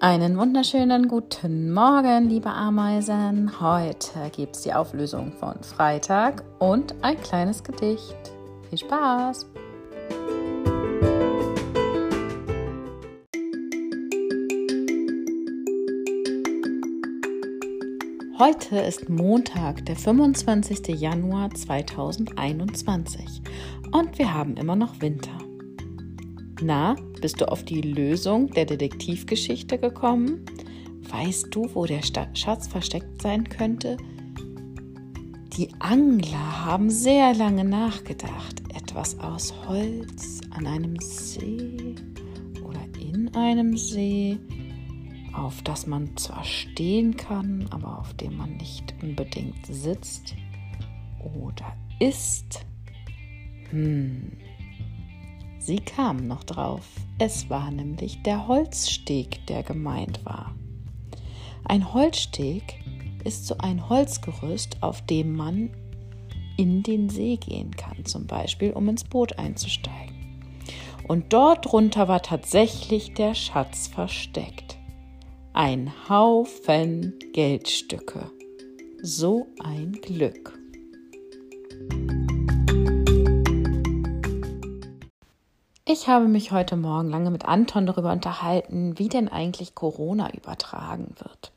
[0.00, 3.60] Einen wunderschönen guten Morgen, liebe Ameisen.
[3.60, 8.14] Heute gibt es die Auflösung von Freitag und ein kleines Gedicht.
[8.68, 9.50] Viel Spaß!
[18.38, 21.00] Heute ist Montag, der 25.
[21.00, 23.42] Januar 2021
[23.90, 25.47] und wir haben immer noch Winter.
[26.60, 30.44] Na, bist du auf die Lösung der Detektivgeschichte gekommen?
[31.08, 32.00] Weißt du, wo der
[32.34, 33.96] Schatz versteckt sein könnte?
[35.56, 38.62] Die Angler haben sehr lange nachgedacht.
[38.74, 41.94] Etwas aus Holz an einem See
[42.64, 44.38] oder in einem See,
[45.32, 50.34] auf das man zwar stehen kann, aber auf dem man nicht unbedingt sitzt
[51.36, 52.66] oder ist.
[53.70, 54.32] Hm.
[55.58, 56.86] Sie kamen noch drauf.
[57.18, 60.54] Es war nämlich der Holzsteg, der gemeint war.
[61.64, 62.80] Ein Holzsteg
[63.24, 65.70] ist so ein Holzgerüst, auf dem man
[66.56, 70.16] in den See gehen kann, zum Beispiel um ins Boot einzusteigen.
[71.06, 74.76] Und dort drunter war tatsächlich der Schatz versteckt.
[75.52, 78.30] Ein Haufen Geldstücke.
[79.02, 80.57] So ein Glück.
[86.00, 91.12] Ich habe mich heute Morgen lange mit Anton darüber unterhalten, wie denn eigentlich Corona übertragen
[91.18, 91.50] wird.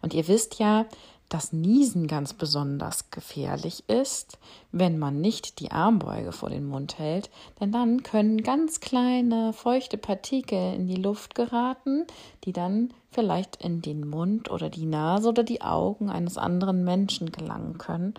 [0.00, 0.86] Und ihr wisst ja,
[1.28, 4.38] dass Niesen ganz besonders gefährlich ist,
[4.72, 7.28] wenn man nicht die Armbeuge vor den Mund hält,
[7.60, 12.06] denn dann können ganz kleine feuchte Partikel in die Luft geraten,
[12.44, 17.30] die dann vielleicht in den Mund oder die Nase oder die Augen eines anderen Menschen
[17.30, 18.14] gelangen können.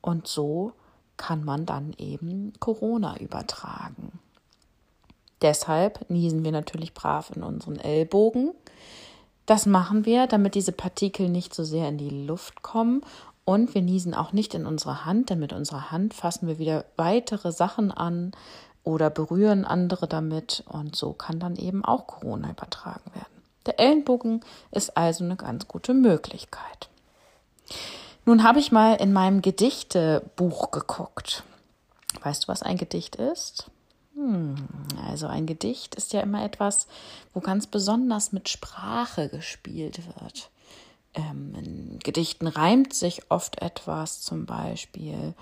[0.00, 0.72] Und so
[1.18, 4.18] kann man dann eben Corona übertragen.
[5.42, 8.52] Deshalb niesen wir natürlich brav in unseren Ellbogen.
[9.46, 13.02] Das machen wir, damit diese Partikel nicht so sehr in die Luft kommen.
[13.44, 16.84] Und wir niesen auch nicht in unsere Hand, denn mit unserer Hand fassen wir wieder
[16.96, 18.30] weitere Sachen an
[18.84, 20.62] oder berühren andere damit.
[20.68, 23.42] Und so kann dann eben auch Corona übertragen werden.
[23.66, 26.88] Der Ellenbogen ist also eine ganz gute Möglichkeit.
[28.24, 31.42] Nun habe ich mal in meinem Gedichtebuch geguckt.
[32.22, 33.66] Weißt du, was ein Gedicht ist?
[34.14, 34.56] Hm,
[35.06, 36.86] also ein Gedicht ist ja immer etwas,
[37.32, 40.50] wo ganz besonders mit Sprache gespielt wird.
[41.14, 45.34] Ähm, in Gedichten reimt sich oft etwas zum Beispiel.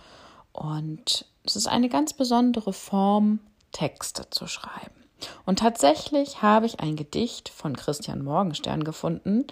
[0.53, 3.41] Und es ist eine ganz besondere Form,
[3.73, 5.01] Texte zu schreiben.
[5.47, 9.47] Und tatsächlich habe ich ein Gedicht von Christian Morgenstern gefunden.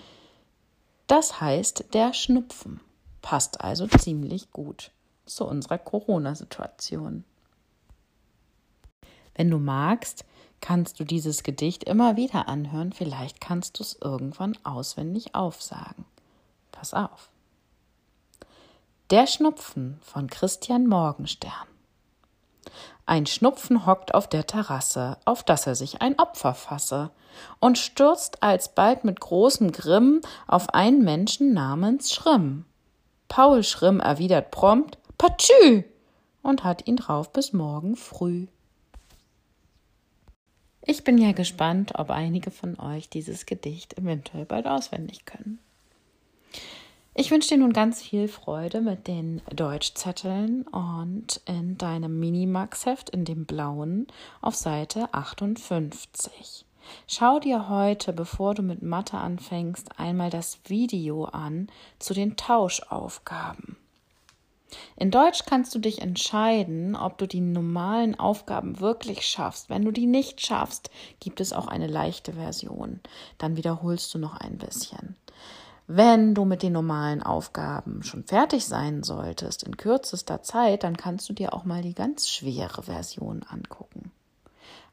[1.06, 2.80] Das heißt Der Schnupfen.
[3.22, 4.90] Passt also ziemlich gut
[5.26, 7.24] zu unserer Corona-Situation.
[9.38, 10.24] Wenn du magst,
[10.60, 16.04] kannst du dieses Gedicht immer wieder anhören, vielleicht kannst du es irgendwann auswendig aufsagen.
[16.72, 17.30] Pass auf.
[19.10, 21.52] Der Schnupfen von Christian Morgenstern.
[23.06, 27.12] Ein Schnupfen hockt auf der Terrasse, auf dass er sich ein Opfer fasse,
[27.60, 32.64] und stürzt alsbald mit großem Grimm auf einen Menschen namens Schrimm.
[33.28, 35.84] Paul Schrimm erwidert prompt Patschü
[36.42, 38.48] und hat ihn drauf bis morgen früh.
[40.90, 45.58] Ich bin ja gespannt, ob einige von euch dieses Gedicht eventuell bald auswendig können.
[47.14, 53.26] Ich wünsche dir nun ganz viel Freude mit den Deutschzetteln und in deinem Minimax-Heft in
[53.26, 54.06] dem blauen
[54.40, 56.64] auf Seite 58.
[57.06, 61.68] Schau dir heute, bevor du mit Mathe anfängst, einmal das Video an
[61.98, 63.76] zu den Tauschaufgaben.
[64.96, 69.70] In Deutsch kannst du dich entscheiden, ob du die normalen Aufgaben wirklich schaffst.
[69.70, 70.90] Wenn du die nicht schaffst,
[71.20, 73.00] gibt es auch eine leichte Version.
[73.38, 75.16] Dann wiederholst du noch ein bisschen.
[75.86, 81.28] Wenn du mit den normalen Aufgaben schon fertig sein solltest in kürzester Zeit, dann kannst
[81.30, 84.12] du dir auch mal die ganz schwere Version angucken.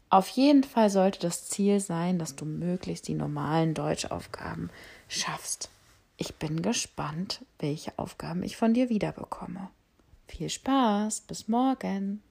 [0.10, 4.70] Auf jeden Fall sollte das Ziel sein, dass du möglichst die normalen Deutschaufgaben
[5.10, 5.70] schaffst.
[6.18, 9.70] Ich bin gespannt, welche Aufgaben ich von dir wiederbekomme.
[10.28, 12.22] Viel Spaß, bis morgen.